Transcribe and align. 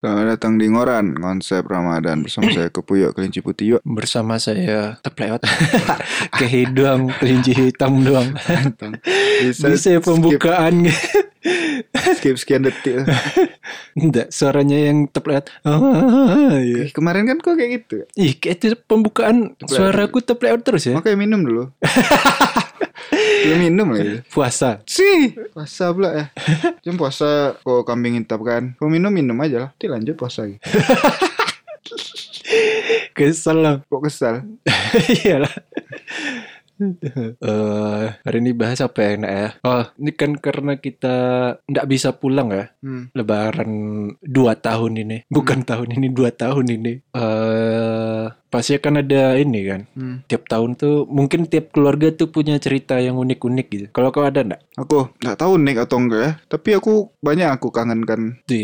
Selamat 0.00 0.32
datang 0.32 0.56
di 0.56 0.64
Ngoran, 0.64 1.12
konsep 1.12 1.60
Ramadan 1.60 2.24
bersama 2.24 2.48
saya 2.48 2.72
Kepuyok 2.72 3.12
Kelinci 3.12 3.44
Putih 3.44 3.76
yuk. 3.76 3.80
bersama 3.84 4.40
saya 4.40 4.96
teplewat 5.04 5.44
kehidung 6.40 7.12
kelinci 7.20 7.52
hitam 7.52 8.00
doang 8.00 8.32
Bisa, 9.44 9.68
bisa 9.68 9.88
ya 9.92 10.00
pembukaan 10.00 10.88
skip, 10.88 12.16
skip 12.16 12.36
sekian 12.40 12.64
detik. 12.64 13.04
enggak 13.92 14.32
suaranya 14.32 14.88
yang 14.88 15.04
teplewat 15.04 15.52
ah, 15.68 16.56
iya. 16.56 16.88
Eh, 16.88 16.96
Kemarin 16.96 17.28
kan 17.28 17.36
kok 17.36 17.60
kayak 17.60 17.84
gitu. 17.84 18.08
ih 18.16 18.40
kayak 18.40 18.56
itu 18.56 18.80
pembukaan 18.80 19.52
suaraku 19.60 20.24
teplewat 20.24 20.64
terus 20.64 20.88
ya 20.88 20.96
Makanya 20.96 21.18
minum 21.20 21.44
dulu. 21.44 21.64
Belum 23.44 23.58
minum 23.58 23.88
lagi. 23.92 24.22
puasa 24.28 24.84
Sih, 24.84 25.34
puasa 25.52 25.90
pula 25.90 26.10
ya. 26.12 26.24
Jam 26.84 26.94
puasa 27.00 27.56
kok 27.60 27.82
kambing 27.88 28.20
hitam 28.20 28.40
kan. 28.44 28.76
Kau 28.76 28.92
minum 28.92 29.10
minum 29.10 29.36
aja 29.40 29.68
lah. 29.68 29.70
Nanti 29.74 29.86
lanjut 29.88 30.14
puasa 30.16 30.46
lagi. 30.46 30.60
kesel 33.16 33.58
lah 33.60 33.74
Kok 33.86 34.02
kesal? 34.06 34.42
iyalah 35.24 35.52
Eh, 37.40 38.06
hari 38.24 38.38
ini 38.40 38.52
bahas 38.56 38.80
apa 38.80 39.00
ya 39.00 39.10
enak 39.16 39.32
ya? 39.32 39.48
Oh, 39.64 39.84
ini 40.00 40.12
kan 40.12 40.36
karena 40.36 40.76
kita 40.76 41.16
nggak 41.64 41.88
bisa 41.88 42.16
pulang 42.16 42.52
ya. 42.52 42.72
Hmm. 42.80 43.08
Lebaran 43.16 43.72
dua 44.20 44.56
tahun 44.56 45.00
ini, 45.04 45.16
bukan 45.28 45.64
tahun 45.64 45.96
ini 45.96 46.08
dua 46.12 46.32
tahun 46.32 46.66
ini. 46.68 46.92
Eh, 47.12 48.24
pasti 48.50 48.76
akan 48.76 49.00
ada 49.00 49.38
ini 49.38 49.60
kan. 49.64 49.80
Hmm. 49.96 50.16
Tiap 50.26 50.50
tahun 50.50 50.76
tuh 50.76 51.06
mungkin 51.08 51.46
tiap 51.46 51.72
keluarga 51.72 52.12
tuh 52.12 52.28
punya 52.28 52.58
cerita 52.58 52.98
yang 52.98 53.16
unik-unik 53.16 53.66
gitu. 53.70 53.86
Kalau 53.94 54.10
kau 54.12 54.26
ada 54.26 54.42
nggak? 54.42 54.60
Aku 54.76 55.12
nggak 55.22 55.38
tahu 55.38 55.52
nih 55.60 55.76
atau 55.80 55.96
enggak 56.00 56.20
ya. 56.20 56.32
Tapi 56.50 56.70
aku 56.76 56.92
banyak 57.22 57.48
aku 57.56 57.68
kangenkan. 57.72 58.42
Di 58.44 58.62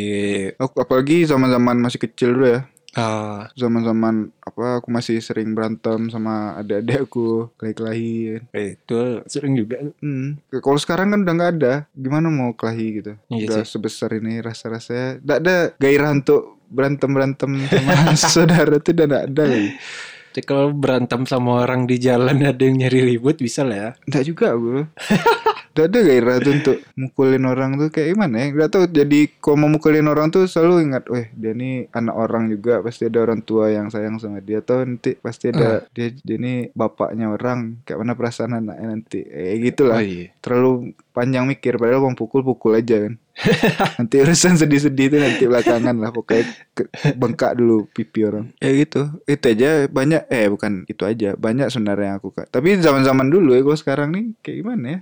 Aku 0.56 0.82
apalagi 0.82 1.24
zaman-zaman 1.24 1.80
masih 1.80 2.00
kecil 2.02 2.36
dulu 2.36 2.46
ya. 2.58 2.60
Ah 2.96 3.46
zaman-zaman 3.52 4.32
apa 4.40 4.80
aku 4.80 4.88
masih 4.88 5.20
sering 5.20 5.52
berantem 5.52 6.08
sama 6.08 6.56
adik-adik 6.56 7.04
aku 7.04 7.52
kelahi-kelahi 7.60 8.40
eh, 8.50 8.68
itu 8.74 9.00
sering 9.28 9.52
juga. 9.54 9.76
hmm. 10.00 10.48
kalau 10.64 10.80
sekarang 10.80 11.12
kan 11.12 11.20
udah 11.22 11.34
nggak 11.36 11.52
ada 11.60 11.72
gimana 11.92 12.32
mau 12.32 12.56
kelahi 12.56 13.04
gitu 13.04 13.12
Iya 13.28 13.44
udah 13.46 13.60
sih. 13.62 13.76
sebesar 13.76 14.16
ini 14.16 14.40
rasa-rasanya 14.40 15.20
nggak 15.20 15.38
ada 15.44 15.56
gairah 15.76 16.10
untuk 16.10 16.56
berantem 16.66 17.10
berantem 17.12 17.50
sama 17.70 18.16
saudara 18.34 18.74
tuh 18.80 18.96
udah 18.96 19.06
nggak 19.06 19.24
ada 19.30 19.42
lagi 19.44 19.70
kalau 20.44 20.68
berantem 20.68 21.24
sama 21.24 21.64
orang 21.64 21.88
di 21.88 21.96
jalan 21.96 22.36
ada 22.44 22.60
yang 22.60 22.76
nyari 22.76 23.16
ribut 23.16 23.40
bisa 23.40 23.64
lah 23.64 23.76
ya. 23.76 23.90
nggak 24.04 24.24
juga 24.24 24.52
aku 24.52 24.84
Gak 25.76 25.92
ada 25.92 25.98
gairah 26.00 26.36
tuh 26.40 26.52
untuk 26.56 26.76
mukulin 26.96 27.44
orang 27.44 27.76
tuh? 27.76 27.92
Kayak 27.92 28.16
gimana 28.16 28.34
ya? 28.40 28.46
Gak 28.56 28.70
tau 28.72 28.84
jadi 28.88 29.20
kalau 29.44 29.56
mau 29.60 29.68
mukulin 29.68 30.08
orang 30.08 30.32
tuh 30.32 30.48
selalu 30.48 30.88
ingat 30.88 31.04
Weh 31.12 31.28
dia 31.36 31.52
nih 31.52 31.92
anak 31.92 32.16
orang 32.16 32.48
juga. 32.48 32.80
Pasti 32.80 33.12
ada 33.12 33.20
orang 33.20 33.44
tua 33.44 33.68
yang 33.68 33.92
sayang 33.92 34.16
sama 34.16 34.40
dia. 34.40 34.64
Atau 34.64 34.80
nanti 34.80 35.20
pasti 35.20 35.52
ada 35.52 35.84
dia, 35.92 36.08
dia 36.16 36.36
nih 36.40 36.72
bapaknya 36.72 37.28
orang. 37.28 37.76
Kayak 37.84 37.98
mana 38.00 38.16
perasaan 38.16 38.56
anaknya 38.56 38.86
nanti. 38.88 39.20
Kayak 39.20 39.56
gitu 39.68 39.82
lah. 39.84 40.00
Iya. 40.00 40.32
Terlalu 40.40 40.96
panjang 41.16 41.44
mikir 41.44 41.74
Padahal 41.74 42.02
mau 42.02 42.12
pukul-pukul 42.12 42.76
aja 42.76 43.00
kan 43.00 43.14
Nanti 43.96 44.16
urusan 44.18 44.56
sedih-sedih 44.56 45.06
itu 45.06 45.16
nanti 45.16 45.44
belakangan 45.44 45.92
lah 45.94 46.08
Pokoknya 46.08 46.44
ke- 46.70 46.88
bengkak 47.12 47.52
dulu 47.52 47.84
pipi 47.86 48.24
orang 48.24 48.48
Ya 48.56 48.72
gitu 48.74 49.12
Itu 49.24 49.44
aja 49.46 49.68
banyak 49.86 50.24
Eh 50.26 50.46
bukan 50.46 50.84
itu 50.84 51.02
aja 51.02 51.32
Banyak 51.34 51.68
sebenarnya 51.68 52.06
yang 52.06 52.18
aku 52.18 52.32
kak 52.32 52.48
Tapi 52.48 52.76
zaman-zaman 52.78 53.28
dulu 53.28 53.52
ya 53.52 53.60
Kalau 53.60 53.76
sekarang 53.76 54.08
nih 54.10 54.24
kayak 54.40 54.56
gimana 54.58 54.84
ya 54.86 54.98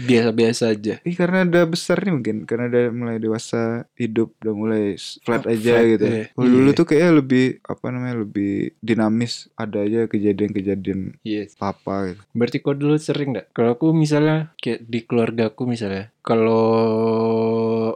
Biasa-biasa 0.00 0.64
aja. 0.68 0.94
Ih 1.00 1.14
karena 1.14 1.42
udah 1.42 1.64
besar 1.64 1.98
nih 2.00 2.12
mungkin 2.12 2.36
Karena 2.42 2.66
udah 2.66 2.84
mulai 2.90 3.16
dewasa 3.16 3.62
Hidup 3.94 4.34
udah 4.40 4.54
mulai 4.56 4.84
flat 5.20 5.42
Oh, 5.42 5.52
aja 5.52 5.72
flat, 5.72 5.86
gitu 5.88 6.04
iya. 6.06 6.22
Kalau 6.28 6.48
dulu 6.48 6.66
Iya. 6.66 6.74
tuh 6.74 6.84
kayaknya 6.84 7.12
lebih 7.14 7.44
Apa 7.62 7.86
namanya 7.88 8.16
Lebih 8.18 8.52
dinamis 8.80 9.32
Ada 9.54 9.78
aja 9.80 10.00
kejadian-kejadian 10.06 11.22
Yes. 11.22 11.54
apa 11.56 12.10
gitu 12.10 12.22
Berarti 12.32 12.56
kau 12.58 12.74
dulu 12.74 12.94
sering 12.96 13.30
gak? 13.32 13.46
Kalau 13.52 13.74
aku 13.74 13.90
misalnya 13.92 14.50
kayak 14.56 14.82
di 14.82 15.00
keluarga 15.00 15.54
aku 15.56 15.64
misalnya, 15.64 16.12
kalau 16.20 16.68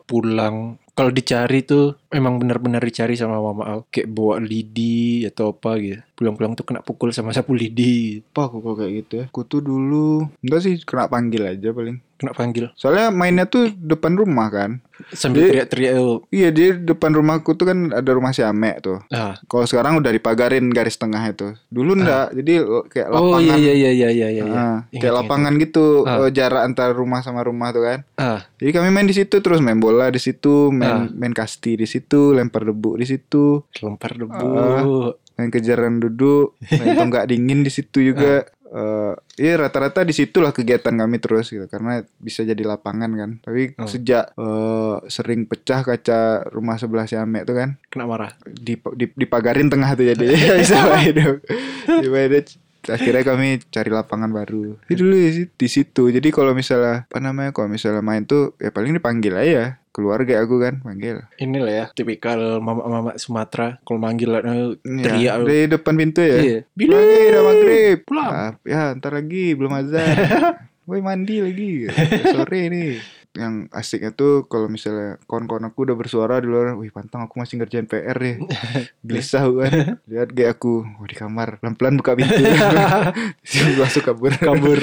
pulang, 0.09 0.81
kalau 0.97 1.13
dicari 1.13 1.61
tuh 1.65 1.97
emang 2.09 2.41
benar-benar 2.41 2.81
dicari 2.81 3.17
sama 3.21 3.37
mama 3.41 3.79
aku. 3.79 3.83
Kayak 3.93 4.09
bawa 4.17 4.35
lidi 4.41 5.29
atau 5.29 5.53
apa 5.53 5.77
gitu. 5.81 6.01
Pulang-pulang 6.17 6.57
tuh 6.57 6.65
kena 6.65 6.81
pukul 6.81 7.13
sama 7.13 7.37
sapu 7.37 7.53
lidi. 7.53 8.21
Apa 8.33 8.49
aku 8.49 8.65
kok 8.65 8.75
kayak 8.85 8.93
gitu 9.01 9.13
ya 9.17 9.25
Aku 9.33 9.49
tuh 9.49 9.65
dulu 9.65 10.29
Enggak 10.45 10.61
sih 10.65 10.75
kena 10.85 11.09
panggil 11.09 11.57
aja 11.57 11.73
paling 11.73 12.01
Kena 12.21 12.31
panggil. 12.31 12.69
Soalnya 12.75 13.09
mainnya 13.09 13.45
tuh 13.45 13.73
depan 13.73 14.13
rumah 14.13 14.47
kan 14.47 14.85
Sambil 15.11 15.43
Jadi- 15.43 15.51
teriak-teriak. 15.57 15.93
oh, 15.97 16.21
Iya 16.29 16.49
di 16.51 16.65
depan 16.79 17.11
rumahku 17.11 17.51
tuh 17.51 17.65
kan 17.65 17.89
ada 17.91 18.11
rumah 18.11 18.31
si 18.31 18.41
Amek 18.41 18.77
tuh 18.81 19.01
Ah. 19.09 19.41
Kalau 19.43 19.65
sekarang 19.65 19.97
udah 19.97 20.13
dipagarin 20.13 20.69
garis 20.69 20.95
tengah 20.95 21.25
itu 21.25 21.57
Dulu 21.67 21.97
enggak 21.97 22.31
Jadi 22.35 22.53
l- 22.59 22.85
kayak 22.85 23.09
Oh 23.09 23.33
lapangan 23.33 23.57
iya 23.57 23.57
iya 23.57 23.73
iya 23.73 23.91
iya 23.91 24.29
iya. 24.29 24.29
iya. 24.29 24.45
Ah, 24.45 24.77
Ingat, 24.87 24.93
kayak 24.93 25.01
ingat. 25.03 25.17
lapangan 25.19 25.53
gitu 25.59 25.87
Ah. 26.03 26.17
eh, 26.19 26.31
jarak 26.31 26.63
antara 26.63 26.93
rumah 26.93 27.21
sama 27.21 27.41
rumah 27.41 27.69
tuh 27.71 27.83
kan. 27.83 27.99
Ah, 28.15 28.45
Jadi 28.55 28.71
kami 28.71 28.89
main 28.91 29.05
di 29.05 29.17
situ 29.17 29.37
terus 29.39 29.59
main 29.59 29.77
bola 29.77 30.09
di 30.09 30.19
situ, 30.19 30.69
main 30.69 30.93
Ah. 30.99 31.05
main 31.09 31.33
kasti 31.33 31.75
di 31.75 31.87
situ, 31.87 32.31
lempar 32.31 32.63
debu 32.63 32.95
di 32.95 33.07
situ, 33.07 33.65
lempar 33.81 34.13
debu. 34.15 34.37
Ah. 34.53 34.85
main 35.33 35.49
kejaran 35.49 35.97
duduk, 35.99 36.53
main 36.71 36.93
tonggak 36.95 37.25
dingin 37.27 37.65
di 37.65 37.73
situ 37.73 38.05
juga. 38.05 38.45
Eh, 38.71 39.15
Iya 39.37 39.57
rata-rata 39.59 40.05
di 40.05 40.13
situlah 40.13 40.53
kegiatan 40.53 40.93
kami 40.93 41.17
terus 41.17 41.49
gitu 41.49 41.65
karena 41.65 42.07
bisa 42.17 42.45
jadi 42.45 42.61
lapangan 42.63 43.11
kan. 43.11 43.31
Tapi 43.41 43.75
Oh. 43.75 43.89
sejak 43.89 44.31
eh, 44.31 44.97
sering 45.09 45.45
pecah 45.45 45.83
kaca 45.83 46.21
rumah 46.49 46.77
sebelah 46.77 47.05
si 47.05 47.17
Amek 47.17 47.45
tuh 47.45 47.57
kan 47.57 47.71
Kena 47.89 48.07
marah. 48.07 48.31
di, 48.47 48.79
di 48.95 49.11
dipagarin 49.11 49.67
tengah 49.67 49.91
tuh 49.93 50.07
jadi 50.07 50.23
bisa 50.61 50.77
main 50.87 51.17
akhirnya 52.83 53.23
kami 53.23 53.49
cari 53.67 53.89
lapangan 53.89 54.31
baru. 54.31 54.79
Jadi 54.87 54.95
dulu 54.95 55.13
di, 55.13 55.31
si- 55.31 55.51
di 55.51 55.69
situ. 55.69 56.09
Jadi 56.09 56.29
kalau 56.29 56.53
misalnya 56.53 57.05
apa 57.05 57.19
namanya 57.19 57.51
kalau 57.51 57.69
misalnya 57.69 58.01
main 58.01 58.25
tuh 58.25 58.57
ya 58.57 58.71
paling 58.71 58.93
dipanggil 58.93 59.35
aja 59.35 59.77
keluarga 59.91 60.39
aku 60.39 60.57
kan 60.57 60.79
panggil. 60.81 61.27
Inilah 61.37 61.73
ya, 61.73 61.85
tipikal 61.91 62.39
mama-mama 62.59 63.19
Sumatera. 63.19 63.83
Kalau 63.83 63.99
manggil 63.99 64.31
eh, 64.31 64.41
Iya, 64.81 65.03
teriak. 65.03 65.35
dari 65.43 65.65
depan 65.67 65.95
pintu 65.95 66.21
ya? 66.23 66.39
Iya. 66.39 66.59
Billy 66.73 66.95
udah 67.29 67.43
maghrib 67.45 67.99
Pulang. 68.03 68.31
Ah, 68.31 68.51
ya 68.63 68.95
ntar 68.95 69.13
lagi 69.13 69.53
belum 69.53 69.75
azan. 69.75 70.15
Woi 70.89 70.99
mandi 71.01 71.39
lagi. 71.39 71.91
Sore 72.33 72.61
nih 72.67 73.20
yang 73.33 73.71
asiknya 73.71 74.11
tuh 74.11 74.45
kalau 74.45 74.67
misalnya 74.67 75.17
kawan-kawan 75.25 75.71
aku 75.71 75.87
udah 75.87 75.95
bersuara 75.95 76.43
di 76.43 76.51
luar, 76.51 76.75
wih 76.75 76.91
pantang 76.91 77.23
aku 77.23 77.39
masih 77.39 77.59
ngerjain 77.59 77.87
PR 77.87 78.19
nih, 78.19 78.37
gelisah 79.07 79.47
aku 79.47 79.55
kan, 79.63 79.73
lihat 80.05 80.29
kayak 80.31 80.51
aku, 80.59 80.83
oh 80.83 81.07
di 81.07 81.15
kamar, 81.15 81.63
pelan-pelan 81.63 81.95
buka 81.95 82.19
pintu, 82.19 82.43
langsung 83.81 84.03
kabur, 84.03 84.35
Kabur. 84.35 84.81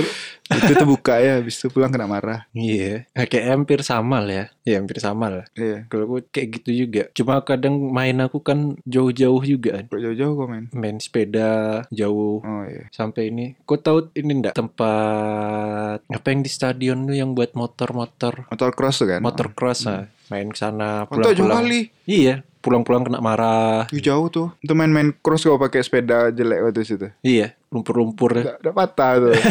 itu 0.48 0.72
tuh 0.74 0.88
buka 0.88 1.20
ya, 1.20 1.44
habis 1.44 1.60
itu 1.60 1.68
pulang 1.68 1.92
kena 1.92 2.08
marah, 2.08 2.48
Iya, 2.52 3.04
Nah, 3.12 3.28
kayak 3.28 3.46
hampir 3.52 3.80
sama 3.84 4.24
lah 4.24 4.32
ya. 4.34 4.46
Ya 4.64 4.76
hampir 4.80 5.00
sama 5.00 5.32
lah. 5.32 5.46
iya, 5.56 5.88
Kalau 5.88 6.04
aku 6.08 6.28
kayak 6.28 6.60
gitu 6.60 6.88
juga. 6.88 7.04
Cuma 7.16 7.40
kadang 7.40 7.76
main 7.92 8.16
aku 8.20 8.40
kan 8.40 8.76
jauh-jauh 8.84 9.40
juga 9.44 9.80
kok 9.88 9.96
jauh-jauh 9.96 10.36
kok 10.36 10.48
main, 10.48 10.66
Main 10.76 10.98
sepeda 11.00 11.84
jauh. 11.88 12.44
Oh 12.44 12.64
iya, 12.68 12.88
sampai 12.92 13.32
ini. 13.32 13.56
Kau 13.64 13.80
tahu 13.80 14.12
ini 14.14 14.44
enggak 14.44 14.56
tempat 14.56 16.04
apa 16.04 16.28
yang 16.28 16.42
di 16.44 16.52
stadion 16.52 17.08
tuh 17.08 17.16
yang 17.16 17.32
buat 17.32 17.56
motor-motor, 17.56 18.37
motor 18.46 18.70
cross 18.72 18.96
tuh 18.98 19.08
kan, 19.08 19.20
motor 19.20 19.50
cross 19.52 19.86
ah. 19.86 20.06
Main 20.28 20.52
ke 20.52 20.60
sana 20.60 21.08
pulang-pulang. 21.08 21.64
kali, 21.64 21.80
Iya, 22.04 22.44
pulang-pulang 22.60 23.02
kena 23.02 23.18
marah. 23.18 23.88
Ih, 23.90 24.04
jauh 24.04 24.28
tuh, 24.28 24.52
itu 24.60 24.72
main-main 24.72 25.16
cross 25.16 25.42
kalau 25.42 25.56
pakai 25.58 25.80
sepeda 25.80 26.30
jelek 26.30 26.60
waktu 26.62 26.84
situ, 26.84 27.08
Iya, 27.22 27.56
lumpur-lumpur. 27.70 28.36
udah, 28.36 28.60
udah 28.60 28.74
patah 28.76 29.12
tuh, 29.18 29.34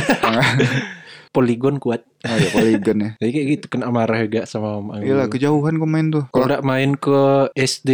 Poligon 1.33 1.77
kuat. 1.77 2.01
oh 2.25 2.33
ya 2.35 2.49
poligon 2.51 2.97
ya. 2.97 3.11
Jadi 3.21 3.31
kayak 3.31 3.47
gitu 3.53 3.67
kena 3.69 3.89
marah 3.89 4.21
juga 4.21 4.49
sama 4.49 4.81
mama. 4.81 5.01
Iya 5.01 5.29
kejauhan 5.29 5.77
kok 5.77 5.85
main 5.87 6.09
tuh. 6.09 6.25
Kalau 6.29 6.49
nggak 6.49 6.65
main 6.65 6.91
ke 6.97 7.21
SD 7.53 7.91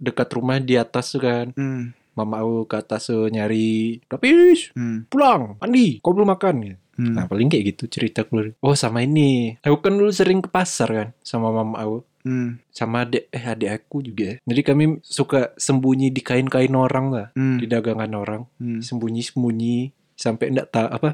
dekat 0.00 0.28
rumah 0.32 0.56
di 0.56 0.74
atas 0.74 1.12
tuh 1.12 1.20
kan. 1.20 1.52
Hmm, 1.52 1.92
Mama 2.12 2.42
aku 2.42 2.66
ke 2.66 2.74
atas 2.74 3.06
tuh 3.06 3.30
nyari 3.30 4.02
Tapis 4.10 4.74
hmm, 4.74 5.06
pulang 5.06 5.54
mandi 5.62 6.02
kau 6.02 6.10
belum 6.10 6.26
makan 6.28 6.56
ya 6.66 6.74
hmm. 6.98 7.14
Nah 7.14 7.24
paling 7.24 7.46
kayak 7.46 7.64
gitu 7.74 7.86
cerita 7.86 8.26
keluar 8.26 8.52
Oh 8.58 8.74
sama 8.74 9.06
ini. 9.06 9.54
Aku 9.62 9.78
kan 9.78 9.94
dulu 9.94 10.10
sering 10.10 10.42
ke 10.42 10.50
pasar 10.50 10.88
kan 10.90 11.08
Sama 11.22 11.54
mama 11.54 11.78
aku. 11.78 11.98
Hmm, 12.26 12.58
Sama 12.74 13.06
adik 13.06 13.30
Eh 13.30 13.40
adik 13.40 13.70
aku 13.72 14.02
juga. 14.02 14.36
Jadi 14.42 14.60
kami 14.66 14.84
suka 15.00 15.54
sembunyi 15.56 16.10
di 16.10 16.20
kain-kain 16.20 16.74
orang 16.74 17.06
lah. 17.08 17.26
Hmm, 17.32 17.56
Di 17.56 17.70
dagangan 17.70 18.10
orang. 18.12 18.42
Hmm. 18.58 18.82
Sembunyi-sembunyi. 18.84 19.94
Sampai 20.18 20.50
ndak 20.50 20.74
tahu 20.74 20.88
apa 20.90 21.10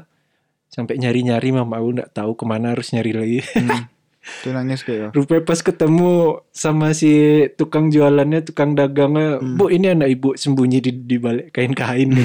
Sampai 0.67 0.97
nyari-nyari 0.97 1.53
mama 1.53 1.77
aku 1.79 1.89
ndak 2.01 2.11
tahu 2.11 2.33
ke 2.35 2.43
mana 2.43 2.73
harus 2.73 2.89
nyari 2.91 3.11
lagi. 3.15 3.39
Hmm. 3.53 3.85
Itu 4.41 4.49
nangis 4.57 4.81
kayak 4.81 5.13
Rupanya 5.13 5.45
pas 5.45 5.61
ketemu 5.61 6.41
sama 6.49 6.97
si 6.97 7.45
tukang 7.61 7.93
jualannya, 7.93 8.41
tukang 8.41 8.73
dagangnya, 8.73 9.37
Hmm. 9.37 9.53
Bu 9.53 9.69
ini 9.69 9.93
anak 9.93 10.09
ibu 10.09 10.33
sembunyi 10.33 10.81
di, 10.81 10.91
di 11.05 11.21
balik 11.21 11.53
kain-kain. 11.53 12.09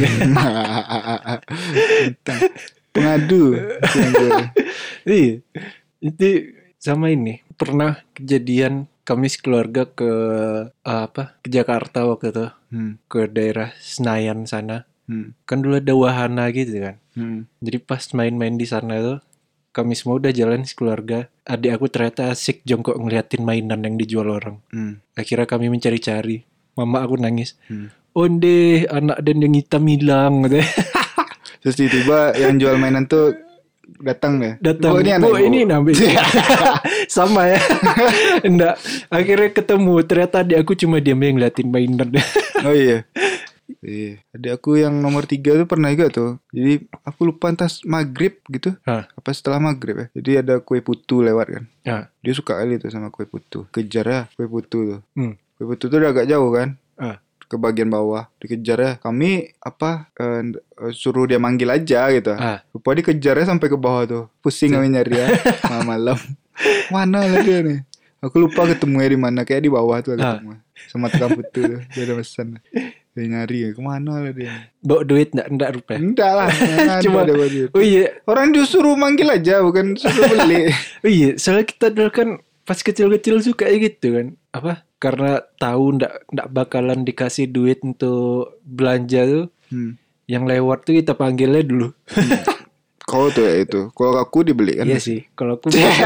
Gitu. 2.01 2.33
Pengadu. 2.91 3.55
Iya. 5.03 5.41
Itu 5.99 6.29
sama 6.77 7.09
ini 7.09 7.41
pernah 7.55 8.01
kejadian 8.13 8.89
kami 9.03 9.27
sekeluarga 9.27 9.85
ke 9.85 10.11
eh, 10.65 10.65
apa 10.87 11.37
ke 11.41 11.49
Jakarta 11.49 12.05
waktu 12.05 12.31
itu 12.31 12.47
Hmm. 12.71 13.03
ke 13.05 13.27
daerah 13.27 13.75
Senayan 13.77 14.47
sana 14.47 14.87
Hmm. 15.05 15.35
kan 15.43 15.59
dulu 15.59 15.77
ada 15.77 15.91
wahana 15.93 16.47
gitu 16.51 16.79
kan 16.79 16.97
Hmm. 17.13 17.51
jadi 17.59 17.83
pas 17.83 17.99
main-main 18.15 18.55
di 18.55 18.63
sana 18.63 18.95
itu 18.95 19.15
kami 19.71 19.99
semua 19.99 20.17
udah 20.17 20.31
jalan 20.31 20.63
sekeluarga 20.63 21.27
adik 21.43 21.75
aku 21.75 21.91
ternyata 21.91 22.31
asik 22.31 22.63
jongkok 22.63 22.95
ngeliatin 22.95 23.43
mainan 23.43 23.83
yang 23.83 23.99
dijual 23.99 24.31
orang 24.31 24.63
Hmm. 24.71 25.03
akhirnya 25.13 25.45
kami 25.45 25.67
mencari-cari 25.67 26.47
mama 26.73 27.03
aku 27.03 27.19
nangis 27.19 27.59
Hmm. 27.67 27.91
onde 28.15 28.87
anak 28.87 29.19
dan 29.19 29.43
yang 29.43 29.53
hitam 29.53 29.83
hilang 29.85 30.47
gitu 30.47 30.63
Terus 31.61 31.75
tiba-tiba 31.77 32.19
yang 32.37 32.57
jual 32.57 32.77
mainan 32.81 33.05
tuh 33.05 33.37
datang 34.01 34.41
ya. 34.41 34.53
datang 34.63 34.97
Oh, 34.97 35.01
ini 35.03 35.11
anak 35.13 35.27
"Bu, 35.27 35.35
ibu." 35.35 35.47
ini 35.51 35.61
nabi 35.67 35.93
sama 37.17 37.51
ya 37.51 37.59
enggak 38.49 38.79
akhirnya 39.11 39.51
ketemu 39.51 39.95
ternyata 40.07 40.47
adik 40.47 40.59
aku 40.63 40.73
cuma 40.79 41.03
diam 41.03 41.19
yang 41.19 41.37
ngeliatin 41.37 41.69
mainan 41.69 42.09
Oh 42.67 42.77
iya. 42.77 43.09
Iya. 43.81 44.21
Adik 44.37 44.53
aku 44.61 44.77
yang 44.77 44.99
nomor 45.01 45.25
tiga 45.25 45.57
tuh 45.57 45.65
pernah 45.65 45.89
juga 45.95 46.13
tuh. 46.13 46.31
Jadi 46.53 46.85
aku 47.01 47.33
lupa 47.33 47.49
entah 47.49 47.71
maghrib 47.87 48.37
gitu. 48.51 48.77
Hah. 48.85 49.09
Apa 49.17 49.31
setelah 49.33 49.63
maghrib 49.63 49.97
ya. 49.97 50.07
Jadi 50.19 50.31
ada 50.45 50.55
kue 50.61 50.83
putu 50.85 51.23
lewat 51.25 51.47
kan. 51.49 51.65
ya 51.87 51.99
Dia 52.21 52.33
suka 52.37 52.61
kali 52.61 52.77
tuh 52.77 52.93
sama 52.93 53.09
kue 53.09 53.25
putu. 53.25 53.65
Kejar 53.73 54.07
ya 54.07 54.21
kue 54.37 54.45
putu 54.51 54.79
tuh. 54.97 55.01
Hmm. 55.17 55.39
Kue 55.57 55.65
putu 55.65 55.89
tuh 55.89 55.97
udah 55.97 56.11
agak 56.13 56.29
jauh 56.29 56.51
kan. 56.53 56.77
Ke 57.51 57.59
bagian 57.59 57.91
bawah. 57.91 58.31
Dikejar 58.39 58.79
ya. 58.79 58.93
Kami 58.97 59.51
apa 59.59 60.07
eh, 60.15 60.55
suruh 60.95 61.27
dia 61.27 61.37
manggil 61.37 61.67
aja 61.67 62.07
gitu. 62.09 62.31
ah 62.31 62.63
Lupa 62.71 62.95
dikejarnya 62.95 63.51
sampai 63.51 63.67
ke 63.67 63.75
bawah 63.75 64.03
tuh. 64.07 64.25
Pusing 64.39 64.71
kami 64.71 64.87
nyari 64.89 65.19
ya. 65.19 65.27
Malam-malam. 65.67 66.19
Mana 66.89 67.27
lah 67.27 67.43
dia 67.43 67.59
nih? 67.61 67.83
Aku 68.21 68.39
lupa 68.39 68.69
ketemunya 68.69 69.11
di 69.11 69.19
mana. 69.19 69.43
Kayak 69.43 69.67
di 69.67 69.71
bawah 69.73 69.99
tuh 69.99 70.15
Ah. 70.15 70.39
ketemu. 70.39 70.53
Sama 70.87 71.11
tukang 71.11 71.35
putu 71.35 71.61
tuh. 71.67 71.81
Dia 71.91 72.03
ada 72.07 72.15
pesan. 72.17 72.47
Dia 73.11 73.25
nyari 73.27 73.59
ya. 73.67 73.69
Ke 73.75 73.81
mana 73.83 74.23
lah 74.23 74.31
dia? 74.31 74.71
bawa 74.79 75.03
duit 75.03 75.35
enggak 75.35 75.49
enggak 75.51 75.71
rupiah 75.75 75.99
Enggak 75.99 76.33
lah. 76.39 76.49
Cuma 77.05 77.27
ada 77.27 77.35
dia. 77.51 77.67
oh 77.75 77.83
iya 77.83 78.15
Orang 78.25 78.55
disuruh 78.55 78.95
manggil 78.95 79.27
aja. 79.27 79.59
Bukan 79.59 79.99
suruh 79.99 80.23
beli. 80.31 80.71
oh 81.05 81.11
iya 81.11 81.35
soalnya 81.35 81.67
kita 81.67 81.91
dulu 81.91 82.11
kan 82.15 82.29
pas 82.63 82.79
kecil-kecil 82.79 83.43
suka 83.43 83.67
gitu 83.67 84.15
kan 84.15 84.27
apa 84.51 84.83
karena 84.99 85.41
tahu 85.57 85.95
ndak 85.95 86.27
ndak 86.29 86.49
bakalan 86.51 87.03
dikasih 87.03 87.47
duit 87.47 87.79
untuk 87.81 88.59
belanja 88.61 89.23
tuh 89.23 89.47
hmm. 89.71 89.95
yang 90.27 90.45
lewat 90.45 90.83
tuh 90.83 90.95
kita 90.95 91.15
panggilnya 91.15 91.63
dulu 91.63 91.89
Kau 93.03 93.27
tuh 93.27 93.43
ya 93.43 93.59
itu. 93.59 93.91
Kalau 93.91 94.23
aku 94.23 94.47
dibeli 94.47 94.79
kan. 94.79 94.87
Iya 94.87 95.03
sih 95.03 95.27
kalau 95.35 95.59
aku 95.59 95.67
biasa 95.75 96.03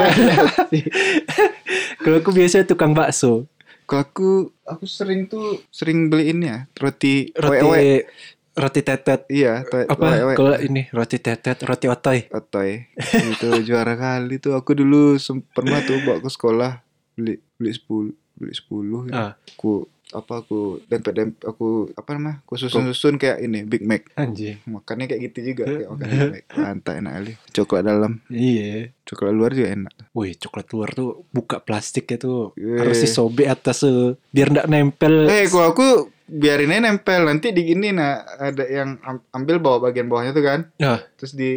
kalau 2.01 2.17
aku 2.17 2.31
biasa 2.33 2.65
tukang 2.65 2.97
bakso 2.97 3.45
Kalau 3.85 4.01
aku 4.01 4.29
aku 4.65 4.85
sering 4.89 5.29
tuh 5.29 5.61
sering 5.69 6.09
beliin 6.09 6.41
ya 6.41 6.65
roti 6.73 7.29
roti 7.37 7.61
wewe. 7.61 8.09
roti 8.57 8.81
tetet 8.81 9.29
Iya, 9.29 9.69
to- 9.69 9.85
apa 9.85 10.33
kalau 10.33 10.57
ini 10.57 10.89
roti 10.89 11.21
tetet 11.21 11.61
roti 11.61 11.93
otoy 11.93 12.25
Otoy. 12.33 12.89
itu 13.21 13.49
juara 13.61 13.93
kali 13.95 14.41
tuh. 14.41 14.57
Aku 14.57 14.73
dulu 14.73 15.21
pernah 15.53 15.85
tuh 15.85 16.01
bawa 16.01 16.25
ke 16.25 16.31
sekolah 16.33 16.81
beli 17.15 17.37
beli 17.61 17.71
10 17.77 18.24
beli 18.35 18.53
10 18.53 18.67
gitu. 19.05 19.13
ah 19.13 19.33
Aku 19.51 19.73
apa 20.07 20.35
aku 20.39 20.59
dempet 20.85 21.11
dempet 21.11 21.43
aku 21.43 21.91
apa 21.91 22.11
namanya? 22.13 22.39
Aku 22.41 22.55
susun-susun 22.55 23.15
kayak 23.15 23.41
ini 23.41 23.63
Big 23.63 23.83
Mac. 23.83 24.07
anjing 24.15 24.63
Makannya 24.65 25.07
kayak 25.07 25.23
gitu 25.25 25.39
juga 25.49 25.65
kayak 25.67 25.89
makan 25.89 26.07
Big 26.07 26.31
Mac. 26.35 26.45
Mantap 26.53 26.95
enak 26.95 27.13
kali. 27.15 27.33
Coklat 27.51 27.83
dalam, 27.83 28.13
iya 28.29 28.95
coklat 29.03 29.33
luar 29.33 29.51
juga 29.53 29.69
enak. 29.73 29.95
Wih 30.13 30.33
coklat 30.37 30.67
luar 30.71 30.89
tuh 30.93 31.09
buka 31.29 31.59
plastiknya 31.59 32.17
tuh 32.17 32.55
Iya. 32.55 32.77
harus 32.81 32.99
disobek 33.01 33.49
atas 33.49 33.81
tuh 33.81 34.15
biar 34.29 34.51
ndak 34.51 34.67
nempel 34.67 35.27
Eh, 35.27 35.47
kalau 35.47 35.69
aku 35.69 35.89
biarin 36.25 36.71
aja 36.71 36.81
nempel 36.85 37.21
nanti 37.23 37.51
digini 37.51 37.91
nah 37.91 38.17
ada 38.39 38.65
yang 38.65 38.97
am- 39.01 39.25
ambil 39.31 39.59
bawa 39.59 39.79
bagian 39.85 40.07
bawahnya 40.07 40.31
tuh 40.31 40.43
kan. 40.43 40.61
Ah. 40.79 41.03
Terus 41.17 41.33
di 41.33 41.51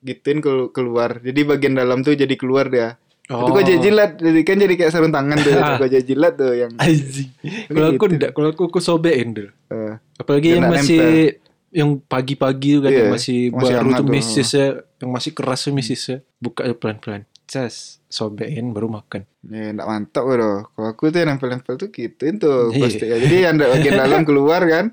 gituin 0.00 0.38
kelu- 0.38 0.70
keluar. 0.70 1.18
Jadi 1.18 1.40
bagian 1.42 1.74
dalam 1.74 2.02
tuh 2.02 2.12
jadi 2.12 2.34
keluar 2.34 2.66
dia. 2.66 2.98
Oh. 3.32 3.48
Itu 3.48 3.64
jadi 3.64 3.80
jilat, 3.80 4.10
jadi 4.16 4.40
kan 4.42 4.56
jadi 4.58 4.74
kayak 4.76 4.90
sarung 4.90 5.08
tangan 5.08 5.36
tuh. 5.38 5.52
Gua 5.80 5.88
jadi 5.88 6.04
jilat 6.04 6.36
tuh 6.36 6.52
yang 6.52 6.70
Anjing. 6.76 7.30
Kalau 7.66 7.88
aku 7.88 7.96
Gitu. 7.98 8.12
enggak, 8.12 8.30
kalau 8.30 8.48
aku 8.50 8.62
aku 8.68 8.78
sobekin 8.78 9.32
dulu. 9.32 9.50
eh, 9.66 9.96
Apalagi 10.14 10.48
yang 10.52 10.68
masih 10.68 11.40
yang 11.70 11.96
pagi-pagi 11.98 12.76
tuh 12.76 12.82
kan 12.82 12.90
Iya, 12.90 13.00
yang 13.00 13.10
masih, 13.10 13.38
masih 13.48 13.72
baru 13.74 13.88
tuh 13.90 13.96
tuh. 13.98 14.12
misisnya, 14.12 14.66
yang 14.98 15.10
masih 15.10 15.30
keras 15.32 15.60
tuh 15.62 15.72
misisnya. 15.72 16.16
Buka 16.36 16.68
pelan-pelan. 16.70 17.24
Cas, 17.44 18.00
sobekin 18.06 18.70
baru 18.70 18.88
makan. 18.90 19.24
ya 19.42 19.72
enggak 19.72 19.84
mantap 19.86 20.24
loh. 20.24 20.68
Kalau 20.70 20.88
aku 20.88 21.08
tuh 21.08 21.18
yang 21.18 21.32
nempel-nempel 21.32 21.74
tuh 21.74 21.88
gituin 21.88 22.36
tuh 22.36 22.68
Iya. 22.68 22.78
plastiknya. 22.78 23.18
Jadi 23.18 23.36
yang 23.40 23.54
bagian 23.56 23.94
dalam 23.98 24.22
keluar 24.22 24.60
kan. 24.62 24.92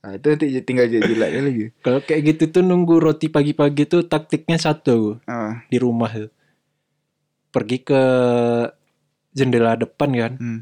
Nah, 0.00 0.12
itu 0.14 0.26
nanti 0.26 0.46
tinggal 0.62 0.86
jadi 0.86 1.04
jilatnya 1.04 1.40
lagi. 1.42 1.64
Kalau 1.78 2.00
kayak 2.00 2.20
gitu 2.26 2.44
tuh 2.50 2.62
nunggu 2.62 2.96
roti 2.98 3.28
pagi-pagi 3.28 3.84
tuh 3.84 4.00
taktiknya 4.02 4.56
satu 4.56 5.20
Ah, 5.24 5.60
di 5.66 5.76
rumah 5.76 6.08
tuh. 6.10 6.28
Pergi 7.50 7.82
ke 7.82 8.02
jendela 9.30 9.74
depan 9.74 10.10
kan, 10.10 10.32
hmm. 10.36 10.60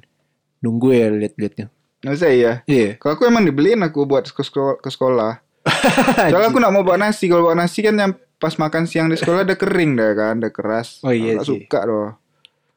nunggu 0.61 0.89
ya 0.93 1.09
lihat-lihatnya. 1.09 1.67
Nggak 1.99 2.15
usah 2.15 2.31
ya. 2.31 2.53
Iya. 2.65 2.97
Kalau 2.97 3.19
aku 3.19 3.27
emang 3.27 3.43
dibeliin 3.43 3.83
aku 3.83 4.07
buat 4.07 4.29
ke 4.29 4.43
sekolah. 4.43 4.79
Ke 4.79 4.89
sekolah. 4.89 5.33
Soalnya 6.31 6.49
aku 6.49 6.59
nggak 6.59 6.75
mau 6.75 6.85
bawa 6.87 7.11
nasi. 7.11 7.27
Kalau 7.27 7.45
bawa 7.45 7.59
nasi 7.59 7.83
kan 7.83 7.97
yang 7.97 8.13
pas 8.39 8.55
makan 8.55 8.87
siang 8.87 9.11
di 9.11 9.19
sekolah 9.19 9.43
udah 9.43 9.59
kering 9.59 9.99
dah 9.99 10.11
kan, 10.15 10.35
udah 10.39 10.53
keras. 10.55 11.03
Oh 11.03 11.11
iya 11.11 11.35
Nggak 11.37 11.47
sih. 11.49 11.59
suka 11.67 11.81
doh. 11.85 12.09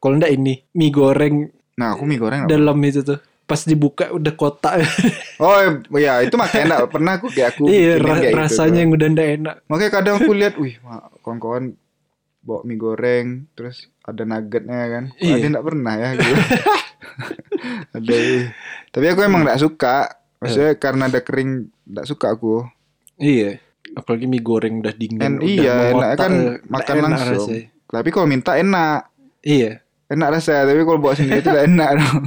Kalau 0.02 0.18
enggak 0.18 0.34
ini 0.34 0.66
mie 0.74 0.90
goreng 0.90 1.54
Nah, 1.78 1.94
aku 1.94 2.04
mie 2.10 2.18
goreng. 2.18 2.50
dalam 2.50 2.78
itu 2.82 3.06
tuh. 3.06 3.22
Pas 3.46 3.62
dibuka 3.62 4.10
udah 4.10 4.34
kotak. 4.34 4.82
Oh 5.42 5.58
iya 5.98 6.22
itu 6.22 6.38
makanya 6.38 6.82
enggak 6.82 6.90
pernah 6.94 7.14
aku 7.18 7.28
kayak 7.34 7.58
aku 7.58 7.66
iya, 7.66 7.98
ra- 7.98 8.14
kayak 8.22 8.30
gitu 8.30 8.38
rasanya 8.38 8.74
tuh. 8.74 8.82
yang 8.86 8.92
udah 8.94 9.08
enggak 9.10 9.30
enak. 9.38 9.56
Makanya 9.66 9.92
kadang 9.94 10.16
aku 10.18 10.32
lihat, 10.34 10.54
wih 10.58 10.74
kawan-kawan 11.22 11.64
bawa 12.42 12.60
mie 12.66 12.78
goreng 12.78 13.28
terus 13.54 13.86
ada 14.02 14.24
nuggetnya 14.26 14.80
kan. 14.90 15.04
Iya. 15.22 15.34
Ada 15.38 15.46
enggak 15.54 15.66
pernah 15.66 15.94
ya 15.94 16.10
gitu. 16.18 16.34
ada. 17.98 18.16
ih. 18.18 18.46
Tapi 18.90 19.06
aku 19.14 19.20
emang 19.22 19.42
enggak 19.46 19.62
suka. 19.62 19.98
Maksudnya 20.42 20.72
karena 20.82 21.04
ada 21.06 21.20
kering 21.22 21.70
enggak 21.86 22.08
suka 22.10 22.34
aku. 22.34 22.66
Iya. 23.22 23.62
Apalagi 23.94 24.26
mie 24.26 24.42
goreng 24.42 24.82
udah 24.82 24.96
dingin. 24.96 25.22
En, 25.22 25.36
udah 25.38 25.46
iya, 25.46 25.76
enaknya 25.94 26.18
kan 26.18 26.34
eh, 26.34 26.58
makan 26.66 26.96
enak 26.96 27.04
langsung. 27.06 27.50
rasanya. 27.50 27.62
Tapi 27.92 28.10
kalau 28.10 28.28
minta 28.28 28.52
enak. 28.58 29.00
Iya. 29.46 29.72
Enak 30.12 30.28
rasanya, 30.40 30.64
tapi 30.68 30.82
kalau 30.84 31.00
bawa 31.00 31.14
sendiri 31.16 31.40
itu 31.40 31.50
enggak 31.52 31.68
enak 31.70 31.90
dong. 32.02 32.24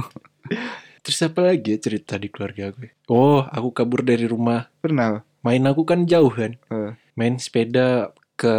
Terus 1.05 1.21
apa 1.21 1.39
lagi 1.45 1.69
ya 1.69 1.77
cerita 1.77 2.17
di 2.17 2.33
keluarga 2.33 2.73
gue? 2.73 2.89
Oh, 3.13 3.45
aku 3.45 3.69
kabur 3.77 4.01
dari 4.01 4.25
rumah. 4.25 4.73
Pernah. 4.81 5.21
Main 5.45 5.61
aku 5.69 5.85
kan 5.85 6.09
jauh 6.09 6.33
kan. 6.33 6.57
Eh, 6.73 6.97
Main 7.13 7.37
sepeda 7.37 8.09
ke 8.33 8.55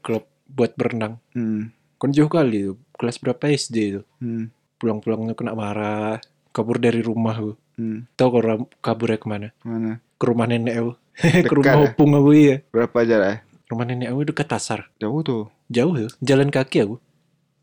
klub 0.00 0.24
buat 0.48 0.72
berenang. 0.72 1.20
hmm, 1.36 1.81
Kan 2.02 2.10
jauh 2.10 2.26
kali 2.26 2.66
tuh. 2.66 2.76
Kelas 2.98 3.22
berapa 3.22 3.38
SD 3.46 3.76
itu? 3.94 4.02
hmm, 4.18 4.50
Pulang-pulangnya 4.82 5.38
kena 5.38 5.54
marah. 5.54 6.18
Kabur 6.50 6.82
dari 6.82 6.98
rumah 6.98 7.38
gue. 7.38 7.54
hmm. 7.78 8.18
Tahu 8.18 8.28
kalau 8.34 8.66
kaburnya 8.82 9.22
ke 9.22 9.26
mana? 9.30 9.48
Mana? 9.62 10.02
Ke 10.18 10.24
rumah 10.26 10.50
nenek 10.50 10.74
aku. 10.82 10.92
Ke 11.46 11.52
rumah 11.54 11.74
ya? 11.78 11.82
opung 11.86 12.10
aku 12.18 12.30
iya. 12.34 12.56
Berapa 12.74 13.06
jarak? 13.06 13.46
Rumah 13.70 13.84
nenek 13.86 14.10
aku 14.10 14.20
dekat 14.26 14.50
Tasar. 14.50 14.90
Jauh 14.98 15.22
tuh. 15.22 15.46
Jauh 15.70 15.94
tuh. 15.94 16.10
Jalan 16.18 16.50
kaki 16.50 16.82
aku. 16.82 16.96